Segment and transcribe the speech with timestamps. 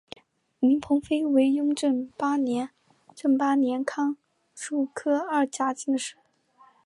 [0.59, 2.71] 林鹏飞为雍正八年
[3.15, 4.15] 庚
[4.55, 6.15] 戌科二甲进士。